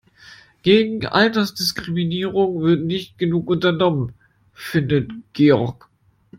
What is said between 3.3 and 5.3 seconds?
unternommen, findet